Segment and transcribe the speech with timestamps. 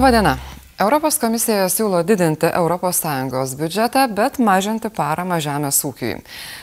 [0.00, 0.38] Labadiena.
[0.80, 6.22] Europos komisija siūlo didinti ES biudžetą, bet mažinti paramą žemės ūkiui.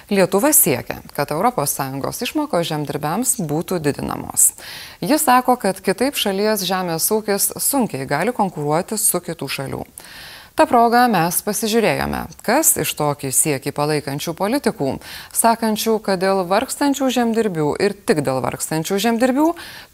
[0.09, 4.54] Lietuva siekia, kad ES išmokos žemdirbiams būtų didinamos.
[5.05, 9.83] Jis sako, kad kitaip šalies žemės ūkis sunkiai gali konkuruoti su kitų šalių.
[10.57, 14.96] Ta proga mes pasižiūrėjome, kas iš tokį siekį palaikančių politikų,
[15.38, 19.46] sakančių, kad dėl vargstančių žemdirbių ir tik dėl vargstančių žemdirbių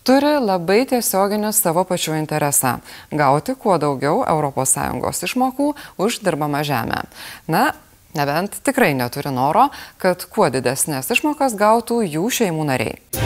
[0.07, 2.77] turi labai tiesioginį savo pačių interesą-
[3.21, 7.04] gauti kuo daugiau ES išmokų už dirbamą žemę.
[7.48, 7.73] Na,
[8.16, 13.23] nebent tikrai neturi noro, kad kuo didesnės išmokas gautų jų šeimų nariai.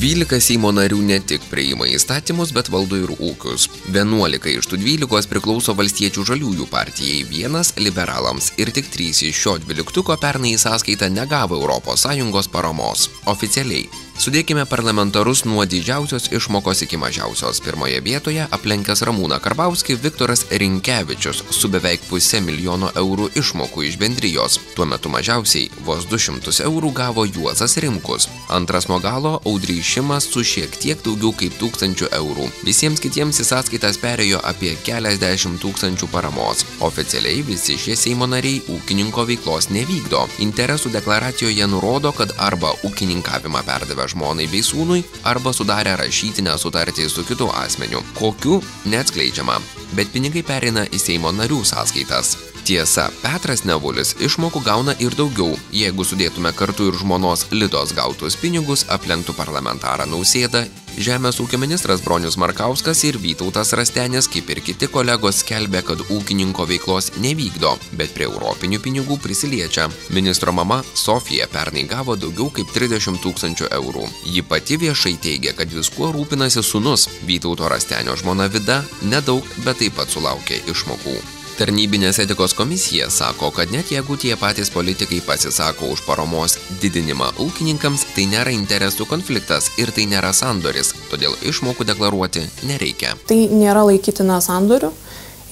[0.00, 3.66] 12 Seimo narių ne tik priima įstatymus, bet valdo ir ūkius.
[3.92, 9.58] 11 iš tų 12 priklauso valstiečių žaliųjų partijai, vienas liberalams ir tik 3 iš šio
[9.60, 13.10] dvyliktuko pernai į sąskaitą negavo ES paramos.
[13.28, 17.56] Oficialiai Sudėkime parlamentarus nuo didžiausios išmokos iki mažiausios.
[17.64, 24.58] Pirmoje vietoje aplenkęs Ramūną Karbauskį Viktoras Rinkevičius su beveik pusė milijono eurų išmokų iš bendrijos.
[24.76, 28.26] Tuo metu mažiausiai vos 200 eurų gavo Juozas Rimkus.
[28.52, 32.50] Antras nuo galo Audrys Šimas su šiek tiek daugiau kaip tūkstančių eurų.
[32.68, 36.66] Visiems kitiems į sąskaitas perėjo apie keliasdešimt tūkstančių paramos.
[36.84, 40.26] Oficialiai visi šie Seimo nariai ūkininko veiklos nevykdo.
[40.44, 47.24] Interesų deklaracijoje nurodo, kad arba ūkininkavimą perdavė žmonai bei sūnui arba sudarę rašytinę sutartį su
[47.28, 49.58] kitu asmeniu kokiu neatskleidžiama.
[49.96, 52.36] Bet pinigai pereina į seimo narių sąskaitas.
[52.68, 58.84] Tiesa petras nevulis išmokų gauna ir daugiau jeigu sudėtume kartu ir žmonos litos gautus pinigus
[58.92, 60.66] aplenktų parlamentarą nausėdą
[61.04, 66.66] žemės ūkio ministras bronius markauskas ir vytautas rastenis kaip ir kiti kolegos skelbia kad ūkininko
[66.68, 69.88] veiklos nevykdo bet prie europinių pinigų prisiliečia.
[70.16, 74.06] Ministro mama sofija pernai gavo daugiau kaip trisdešimt tūkstančių eurų.
[74.34, 77.08] Ji pati viešai teigia kad viskuo rūpinasi sūnus.
[77.28, 83.72] Vytauto rastenio žmona vida nedaug bet taip pat sulaukė išmokų tarnybinės etikos komisija sako kad
[83.74, 89.92] net jeigu tie patys politikai pasisako už paramos didinimą ūkininkams tai nėra interesų konfliktas ir
[89.92, 93.12] tai nėra sandoris todėl išmokų deklaruoti nereikia.
[93.28, 94.94] Tai nėra laikytina sandoriu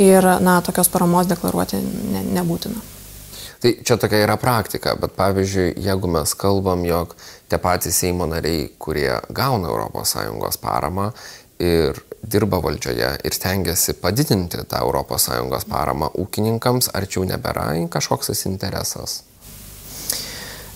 [0.00, 1.82] ir na tokios paramos deklaruoti
[2.14, 2.80] ne, nebūtina.
[3.60, 7.16] Tai čia tokia yra praktika, bet pavyzdžiui, jeigu mes kalbam, jog
[7.50, 11.10] tie patys Seimo nariai, kurie gauna ES paramą
[11.58, 18.46] ir dirba valdžioje ir stengiasi padidinti tą ES paramą ūkininkams, ar čia jau nebėra kažkoks
[18.46, 19.22] interesas?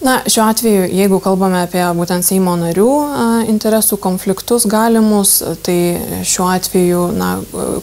[0.02, 5.76] Na, šiuo atveju, jeigu kalbame apie būtent Seimo narių a, interesų konfliktus galimus, tai
[6.26, 7.28] šiuo atveju na,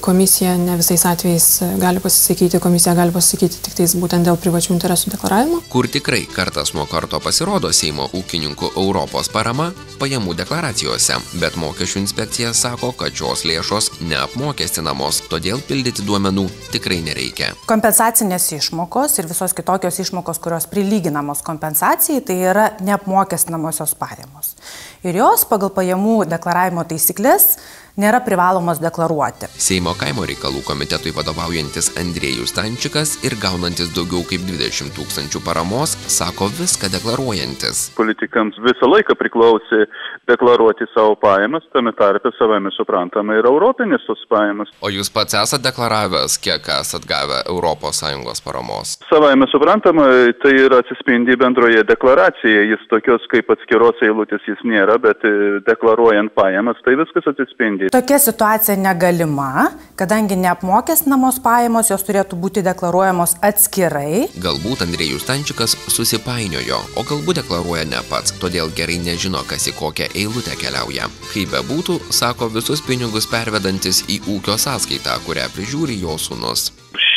[0.04, 1.48] komisija ne visais atvejais
[1.80, 5.62] gali pasisakyti, komisija gali pasisakyti tik tais būtent dėl privačių interesų deklaravimo.
[5.72, 9.70] Kur tikrai kartas nuo karto pasirodo Seimo ūkininkų Europos parama
[10.00, 17.54] pajamų deklaracijose, bet mokesčių inspekcija sako, kad šios lėšos neapmokestinamos, todėl pildyti duomenų tikrai nereikia.
[17.70, 24.56] Kompensacinės išmokos ir visos kitokios išmokos, kurios prilyginamos kompensacijai, pensijai tai yra neapmokestinamosios pajamos.
[25.04, 27.58] Ir jos pagal pajamų deklaravimo taisyklės
[28.00, 29.50] nėra privalomos deklaruoti.
[29.60, 36.50] Seimo kaimo reikalų komitetui vadovaujantis Andrėjus Stančikas ir gaunantis daugiau kaip 20 tūkstančių paramos, sako
[36.60, 37.90] viską deklaruojantis.
[38.00, 39.86] Politikams visą laiką priklausė
[40.30, 44.72] deklaruoti savo pajamas, tame tarpe savame suprantama ir europinės tos pajamas.
[44.86, 48.96] O jūs pats esate deklaravęs, kiek esate gavę ES paramos?
[49.10, 50.08] Savame suprantama,
[50.44, 55.34] tai yra atsispindi bendroje deklaracijoje, jis tokios kaip atskiros eilutės jis nėra, bet e,
[55.68, 57.89] deklaruojant pajamas, tai viskas atsispindi.
[57.92, 64.28] Tokia situacija negalima, kadangi neapmokestinamos pajamos jos turėtų būti deklaruojamos atskirai.
[64.44, 70.12] Galbūt Andrėjus Stančikas susipainiojo, o galbūt deklaruoja ne pats, todėl gerai nežino, kas į kokią
[70.14, 71.10] eilutę keliauja.
[71.32, 76.70] Kaip bebūtų, sako visus pinigus pervedantis į ūkio sąskaitą, kurią prižiūri jo sūnus.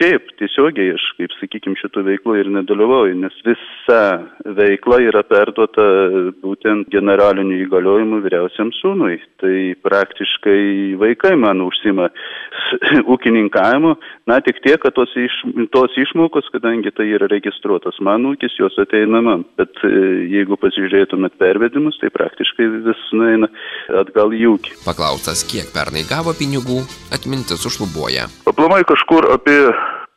[0.03, 3.99] Šiaip tiesiogiai aš, kaip sakykim, šitų veiklų ir nedalyvauju, nes visa
[4.43, 5.85] veikla yra perduota
[6.43, 9.21] būtent generaliniu įgaliojimu vyriausiam sūnui.
[9.39, 9.55] Tai
[9.87, 12.09] praktiškai vaikai man užsima
[13.15, 13.93] ūkininkavimu,
[14.27, 15.39] na tik tiek, kad tos, iš,
[15.71, 19.47] tos išmokos, kadangi tai yra registruotas man ūkis, jos ateina man.
[19.61, 19.95] Bet e,
[20.35, 23.53] jeigu pasižiūrėtumėt pervedimus, tai praktiškai vis nueina
[24.03, 24.77] atgal į ūkį.
[24.83, 26.83] Paklaustas, kiek pernai gavo pinigų,
[27.15, 28.27] atmintis užlubuoja.
[28.51, 29.61] Aplamai kažkur apie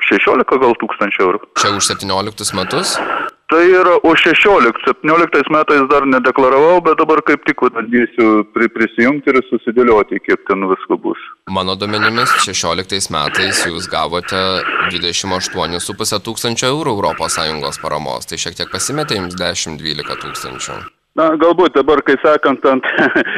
[0.09, 1.41] 16 gal tūkstančių eurų.
[1.59, 2.97] Čia už 17 metus?
[3.45, 4.73] Tai yra už 16,
[5.05, 10.65] 17 metais dar nedeklaravau, bet dabar kaip tik bandysiu pri, prisijungti ir susidėlioti, kiek ten
[10.71, 11.21] visko bus.
[11.53, 14.41] Mano duomenimis 16 metais jūs gavote
[14.89, 20.81] 28,5 tūkstančio eurų ES paramos, tai šiek tiek pasimetė jums 10-12 tūkstančių.
[21.15, 22.87] Na, galbūt dabar, kai sakant, ant,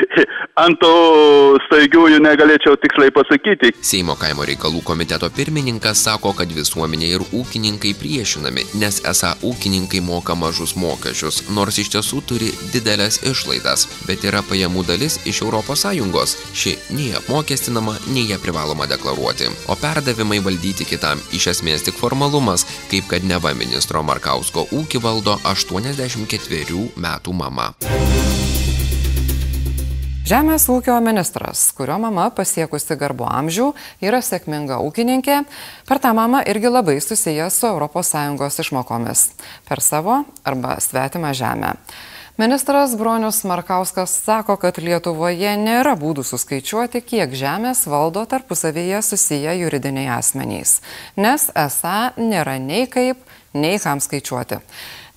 [0.63, 0.94] ant tų
[1.68, 3.69] staigiųjų negalėčiau tiksliai pasakyti.
[3.85, 10.33] Seimo kaimo reikalų komiteto pirmininkas sako, kad visuomenė ir ūkininkai priešinami, nes esą ūkininkai moka
[10.33, 16.35] mažus mokesčius, nors iš tiesų turi didelės išlaidas, bet yra pajamų dalis iš ES.
[16.57, 22.65] Ši nei apmokestinama, nei ją privaloma deklaruoti, o perdavimai valdyti kitam iš esmės tik formalumas,
[22.89, 27.66] kaip kad neva ministro Markausko ūkį valdo 84 metų mama.
[30.27, 33.69] Žemės ūkio ministras, kurio mama pasiekusi garbo amžių,
[34.03, 35.37] yra sėkminga ūkininkė,
[35.87, 39.21] per tą mamą irgi labai susijęs su ES išmokomis
[39.69, 41.71] per savo arba svetimą žemę.
[42.37, 50.11] Ministras Bronius Markauskas sako, kad Lietuvoje nėra būdų suskaičiuoti, kiek žemės valdo tarpusavyje susiję juridiniai
[50.19, 50.81] asmenys,
[51.15, 53.23] nes esą nėra nei kaip,
[53.55, 54.59] nei kam skaičiuoti.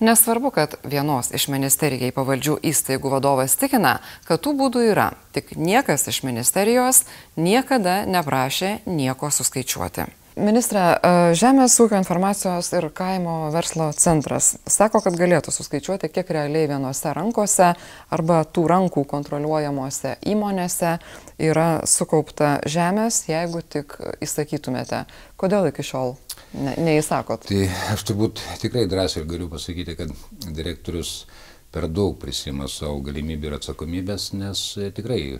[0.01, 6.07] Nesvarbu, kad vienos iš ministerijai pavaldžių įstaigų vadovas tikina, kad tų būdų yra, tik niekas
[6.09, 7.03] iš ministerijos
[7.37, 10.07] niekada neprašė nieko suskaičiuoti.
[10.41, 10.95] Ministre,
[11.37, 17.73] Žemės ūkio informacijos ir kaimo verslo centras sako, kad galėtų suskaičiuoti, kiek realiai vienose rankose
[18.09, 20.95] arba tų rankų kontroliuojamuose įmonėse
[21.37, 25.05] yra sukaupta žemės, jeigu tik įsakytumėte.
[25.37, 26.15] Kodėl iki šiol
[26.53, 27.47] ne, neįsakot?
[27.49, 27.61] Tai
[27.93, 30.13] aš turbūt tikrai drąsiai galiu pasakyti, kad
[30.47, 31.25] direktorius
[31.71, 34.63] per daug prisima savo galimybių ir atsakomybės, nes
[34.97, 35.39] tikrai E,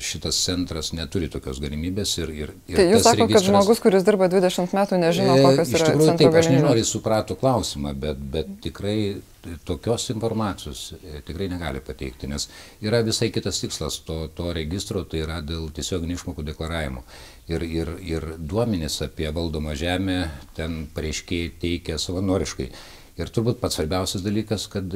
[0.00, 2.32] šitas centras neturi tokios galimybės ir...
[2.36, 3.40] ir, ir tai jūs sakote, registras...
[3.40, 6.60] kad žmogus, kuris dirba 20 metų, nežino, e, kokios yra tikrųjų, centro taip, aš nežinau,
[6.60, 6.70] galimybės.
[6.74, 8.98] ar jis suprato klausimą, bet, bet tikrai
[9.64, 12.50] tokios informacijos e, tikrai negali pateikti, nes
[12.84, 17.04] yra visai kitas tikslas to, to registro, tai yra dėl tiesioginių išmokų deklaravimo.
[17.50, 20.22] Ir, ir, ir duomenys apie valdomą žemę
[20.58, 22.68] ten pareiškiai teikia savanoriškai.
[23.20, 24.94] Ir turbūt pats svarbiausias dalykas, kad,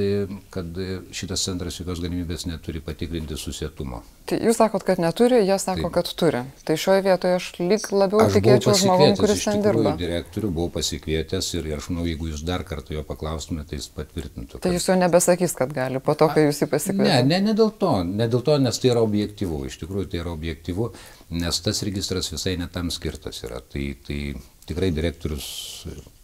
[0.55, 0.79] kad
[1.13, 4.01] šitas centras jokios galimybės neturi patikrinti susietumo.
[4.25, 5.95] Tai jūs sakot, kad neturi, jie sako, Taip.
[5.99, 6.41] kad turi.
[6.65, 9.93] Tai šioje vietoje aš lyg labiau aš tikėčiau žmogum, kuris ten dirba.
[9.93, 13.91] Aš direktorių buvau pasikvietęs ir aš manau, jeigu jūs dar kartą jo paklaustumėte, tai jis
[13.99, 14.57] patvirtintų.
[14.57, 14.79] Tai kad...
[14.79, 17.11] jūs jau nebesakys, kad gali, po to, kai jūs jį pasikvietėte.
[17.11, 20.25] Ne, ne, ne dėl to, ne dėl to, nes tai yra objektyvu, iš tikrųjų tai
[20.25, 20.89] yra objektyvu,
[21.45, 23.61] nes tas registras visai netam skirtas yra.
[23.61, 24.21] Tai, tai
[24.65, 25.47] tikrai direktorius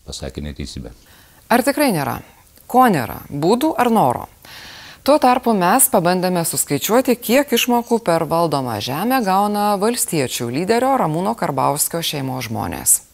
[0.09, 0.97] pasakė neteisybę.
[1.51, 2.21] Ar tikrai nėra?
[2.71, 3.25] Ko nėra?
[3.27, 4.29] Būdų ar noro?
[5.03, 12.05] Tuo tarpu mes pabandėme suskaičiuoti, kiek išmokų per valdomą žemę gauna valstiečių lyderio Ramūno Karbauskio
[12.07, 13.10] šeimos žmonės.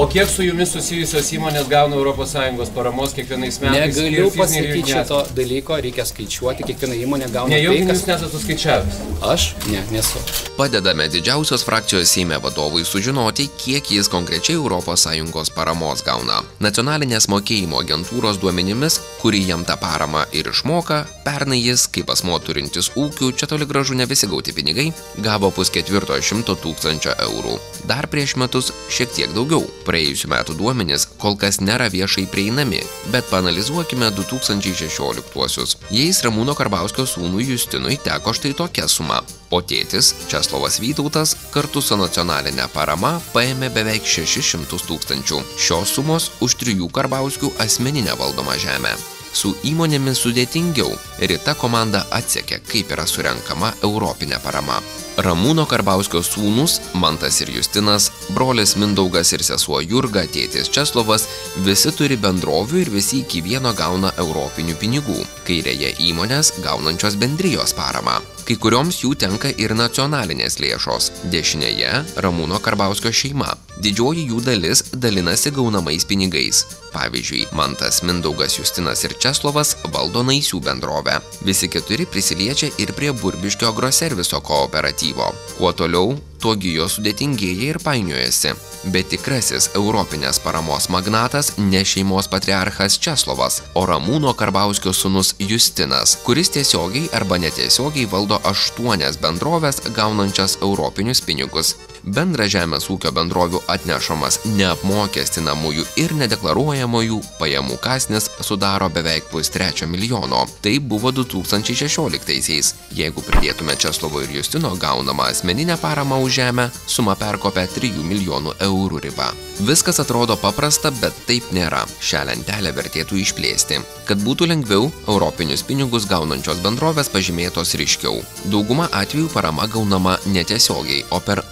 [0.00, 3.96] O kiek su jumis susijusios įmonės gauna ES paramos kiekvienais metais?
[3.96, 7.50] Negaliu pasakyti šito dalyko, reikia skaičiuoti, kiekviena įmonė gauna.
[7.50, 9.00] Ne, jau tai, jūs nesate suskaičiavęs.
[9.26, 9.46] Aš?
[9.72, 10.22] Ne, nesu.
[10.54, 16.44] Padedame didžiausios frakcijos Seime vadovui sužinoti, kiek jis konkrečiai ES paramos gauna.
[16.62, 22.92] Nacionalinės mokėjimo agentūros duomenimis, kuri jam tą paramą ir išmoka, pernai jis, kaip asmo turintis
[22.94, 27.58] ūkių, čia toli gražu ne visi gauti pinigai, gavo pusketvirto šimto tūkstančio eurų.
[27.90, 32.82] Dar prieš metus šiek tiek daugiau praėjusių metų duomenys kol kas nėra viešai prieinami,
[33.12, 35.76] bet panalizuokime 2016-uosius.
[35.94, 41.98] Jais Ramūno Karbauskio sūnui Justinui teko štai tokia suma, o tėtis Česlovas Vytautas kartu su
[41.98, 45.44] nacionalinė parama paėmė beveik 600 tūkstančių.
[45.58, 48.96] Šios sumos už trijų Karbauskių asmeninę valdomą žemę.
[49.38, 50.88] Su įmonėmis sudėtingiau.
[51.30, 54.80] Rita komanda atsekė, kaip yra surenkama europinė parama.
[55.22, 61.26] Ramūno Karbauskio sūnus, Mantas ir Justinas, brolis Mindaugas ir sesuo Jurga, tėtis Česlovas,
[61.66, 65.20] visi turi bendrovių ir visi iki vieno gauna europinių pinigų.
[65.46, 68.18] Kairėje įmonės gaunančios bendrijos paramą.
[68.48, 71.10] Kai kurioms jų tenka ir nacionalinės lėšos.
[71.34, 73.54] Dešinėje Ramūno Karbauskio šeima.
[73.82, 76.62] Didžioji jų dalis dalinasi gaunamais pinigais.
[76.92, 81.18] Pavyzdžiui, Mantas, Mindaugas, Justinas ir Česlovas valdo naisių bendrovę.
[81.46, 85.32] Visi keturi prisiliečia ir prie Burbiškio agroserviso kooperatyvo.
[85.58, 88.54] Kuo toliau, tuo gijo sudėtingėja ir painiojasi.
[88.94, 96.52] Bet tikrasis europinės paramos magnatas ne šeimos patriarchas Česlovas, o Ramūno Karbauskio sūnus Justinas, kuris
[96.54, 101.74] tiesiogiai arba netiesiogiai valdo aštuonias bendrovės gaunančias europinius pinigus.
[102.08, 110.46] Bendra žemės ūkio bendrovių atnešamas neapmokestinamųjų ir nedeklaruojamųjų pajamų kasnis sudaro beveik pustrečio milijono.
[110.64, 112.72] Tai buvo 2016-aisiais.
[112.96, 119.02] Jeigu pridėtume Česlovo ir Justino gaunamą asmeninę paramą už žemę, suma perkopia 3 milijonų eurų
[119.04, 119.28] ribą.
[119.68, 121.82] Viskas atrodo paprasta, bet taip nėra.
[122.00, 123.82] Šią lentelę vertėtų išplėsti.
[124.08, 128.22] Kad būtų lengviau, europinius pinigus gaunančios bendrovės pažymėtos ryškiau.
[128.48, 131.42] Dauguma atvejų parama gaunama netiesiogiai, o per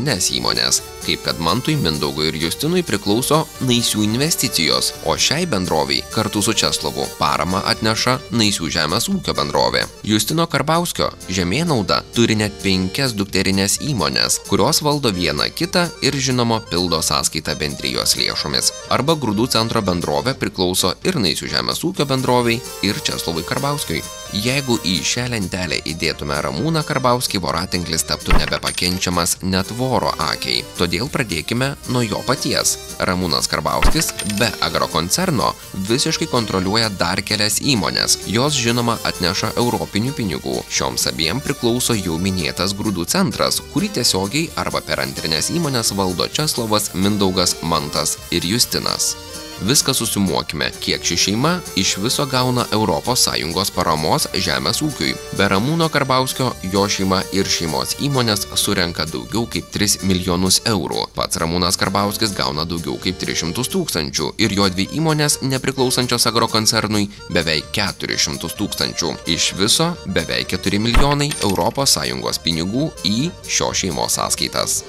[0.00, 0.80] motinines įmonės.
[1.04, 7.06] Kaip kad Mantui, Mindaugui ir Justinui priklauso Naisių investicijos, o šiai bendroviai kartu su Česlovu
[7.18, 9.86] parama atneša Naisių žemės ūkio bendrovė.
[10.06, 17.02] Justino Karbauskio žemėnauda turi net penkias dukterinės įmonės, kurios valdo vieną kitą ir žinoma pildo
[17.02, 18.72] sąskaitą bendrijos lėšomis.
[18.94, 24.02] Arba grūdų centro bendrovė priklauso ir Naisių žemės ūkio bendroviai ir Česlovui Karbauskiui.
[24.30, 30.62] Jeigu į šią lentelę įdėtume Ramūną Karbauskį, voratinklis taptų nebepakenčiamas net voro akiai.
[30.78, 32.96] Todėl pradėkime nuo jo paties.
[33.06, 35.52] Ramūnas Karbauskis be agrokoncerno
[35.88, 38.18] visiškai kontroliuoja dar kelias įmonės.
[38.26, 40.56] Jos žinoma atneša europinių pinigų.
[40.68, 46.90] Šioms abiem priklauso jau minėtas grūdų centras, kurį tiesiogiai arba per antrinės įmonės valdo Česlovas,
[46.94, 49.14] Mindaugas, Mantas ir Justinas.
[49.60, 55.12] Viską susimuokime, kiek ši šeima iš viso gauna ES paramos žemės ūkiui.
[55.36, 61.04] Be Ramūno Karbauskio jo šeima ir šeimos įmonės surenka daugiau kaip 3 milijonus eurų.
[61.14, 67.68] Pats Ramūnas Karbauskis gauna daugiau kaip 300 tūkstančių ir jo dvi įmonės nepriklausančios agrokoncernui beveik
[67.76, 69.12] 400 tūkstančių.
[69.28, 74.80] Iš viso beveik 4 milijonai ES pinigų į šio šeimos sąskaitas.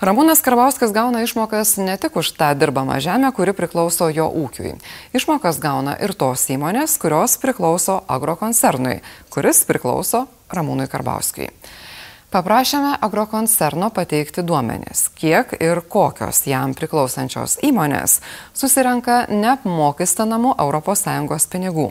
[0.00, 4.78] Ramūnas Karbauskas gauna išmokas ne tik už tą dirbamą žemę, kuri priklauso jo ūkiui.
[5.12, 11.50] Išmokas gauna ir tos įmonės, kurios priklauso agrokoncernui, kuris priklauso Ramūnui Karbauskui.
[12.32, 18.22] Paprašėme agrokoncerno pateikti duomenis, kiek ir kokios jam priklausančios įmonės
[18.56, 21.90] susirenka neapmokestinamų ES pinigų.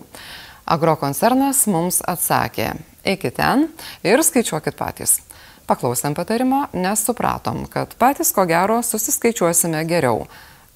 [0.66, 2.74] Agrokoncernas mums atsakė,
[3.06, 3.70] eikit ten
[4.02, 5.20] ir skaičiuokit patys.
[5.70, 10.24] Paklausėm patarimo, nes supratom, kad patys ko gero susiskaičiuosime geriau,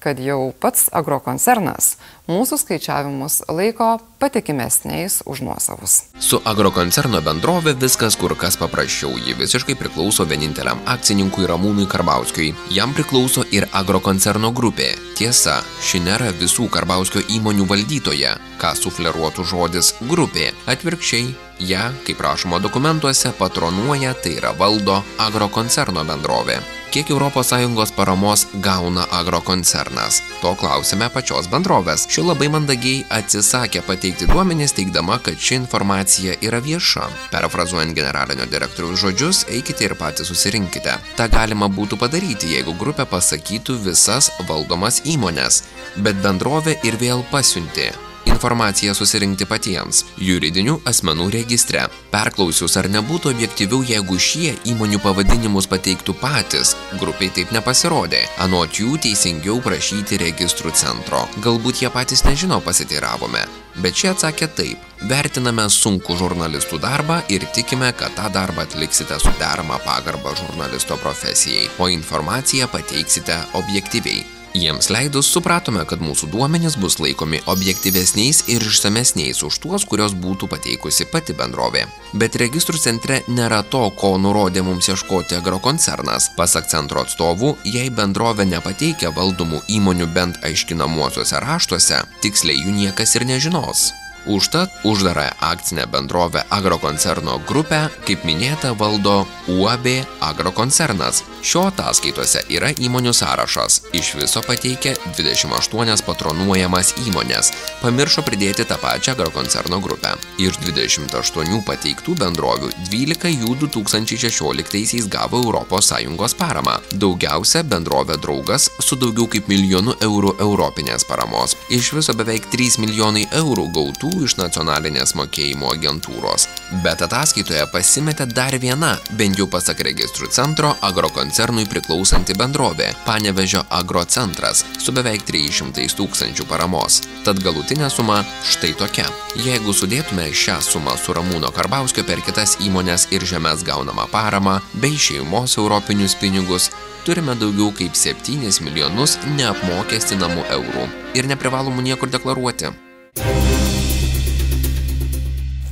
[0.04, 1.94] kad jau pats agrokoncernas
[2.28, 5.94] mūsų skaičiavimus laiko patikimesniais už nuosavus.
[6.20, 9.16] Su agrokoncerno bendrovė viskas kur kas paprasčiau.
[9.16, 12.52] Ji visiškai priklauso vieninteliam akcininkui Ramūnui Karbauskiui.
[12.76, 14.92] Jam priklauso ir agrokoncerno grupė.
[15.16, 20.50] Tiesa, ši nėra visų Karbauskio įmonių valdytoja, ką sufleruotų žodis grupė.
[20.68, 21.32] Atvirkščiai,
[21.64, 26.60] ją, kaip rašoma dokumentuose, patronuoja, tai yra valdo agrokoncerno bendrovė.
[26.94, 30.22] Kiek ES paramos gauna agrokoncernas?
[30.42, 32.04] To klausime pačios bendrovės.
[32.06, 37.08] Ši labai mandagiai atsisakė pateikti duomenys, teikdama, kad ši informacija yra vieša.
[37.34, 40.94] Perfrazuojant generalinio direktoriaus žodžius, eikite ir patys susirinkite.
[41.18, 45.64] Ta galima būtų padaryti, jeigu grupė pasakytų visas valdomas įmonės,
[45.98, 47.90] bet bendrovė ir vėl pasiuntė
[48.30, 51.86] informaciją susirinkti patiems juridinių asmenų registre.
[52.12, 58.24] Perklausius, ar nebūtų objektyviau, jeigu šie įmonių pavadinimus pateiktų patys, grupiai taip nepasirodė.
[58.44, 61.24] Anot jų teisingiau prašyti registrų centro.
[61.44, 63.44] Galbūt jie patys nežino, pasiteiravome.
[63.82, 64.84] Bet šie atsakė taip.
[65.10, 71.66] Vertiname sunku žurnalistų darbą ir tikime, kad tą darbą atliksite su derama pagarba žurnalisto profesijai,
[71.78, 74.33] o informaciją pateiksite objektyviai.
[74.54, 80.46] Jiems leidus supratome, kad mūsų duomenys bus laikomi objektyvesniais ir išsamesniais už tuos, kurios būtų
[80.52, 81.88] pateikusi pati bendrovė.
[82.14, 86.30] Bet registrų centre nėra to, ko nurodė mums ieškoti agrokoncernas.
[86.38, 93.26] Pasak centro atstovų, jei bendrovė nepateikia valdomų įmonių bent aiškinamuosiuose raštuose, tiksliai jų niekas ir
[93.26, 93.90] nežinos.
[94.26, 99.86] Užtat uždarą akcinę bendrovę agrokoncerno grupę, kaip minėta, valdo UAB
[100.20, 101.22] agrokoncernas.
[101.44, 103.82] Šio ataskaitose yra įmonių sąrašas.
[103.92, 107.50] Iš viso pateikia 28 patronuojamas įmonės.
[107.82, 110.14] Pamiršo pridėti tą pačią agrokoncerno grupę.
[110.40, 116.78] Iš 28 pateiktų bendrovių 12 jų 2016-aisiais gavo ES paramą.
[116.92, 121.58] Daugiausia bendrovė draugas su daugiau kaip milijonu eurų europinės paramos.
[121.68, 126.46] Iš viso beveik 3 milijonai eurų gautų iš nacionalinės mokėjimo agentūros.
[126.84, 134.64] Bet ataskaitoje pasimetė dar viena, bent jau pasak registrų centro, agrokoncernui priklausanti bendrovė- Panevežio agrocentras
[134.78, 137.00] su beveik 300 tūkstančių paramos.
[137.24, 139.06] Tad galutinė suma štai tokia.
[139.36, 144.96] Jeigu sudėtume šią sumą su Ramūno Karbauskio per kitas įmonės ir žemės gaunamą paramą bei
[144.96, 146.70] šeimos europinius pinigus,
[147.04, 152.83] turime daugiau kaip 7 milijonus neapmokestinamų eurų ir neprivalomų niekur deklaruoti.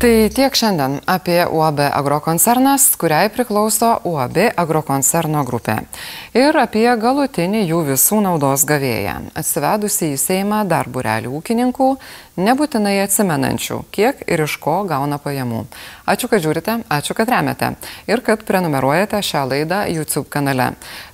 [0.02, 5.76] Tai tiek šiandien apie UAB agrokoncernas, kuriai priklauso UAB agrokoncerno grupė.
[6.34, 11.86] Ir apie galutinį jų visų naudos gavėją, atsivedusi į Seimą dar burelių ūkininkų,
[12.34, 15.62] nebūtinai atsimenančių, kiek ir iš ko gauna pajamų.
[16.10, 17.70] Ačiū, kad žiūrite, ačiū, kad remiate
[18.10, 20.72] ir kad prenumeruojate šią laidą YouTube kanale.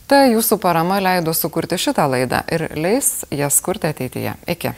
[0.08, 4.38] Ta jūsų parama leido sukurti šitą laidą ir leis jas kurti ateityje.
[4.48, 4.72] Iki.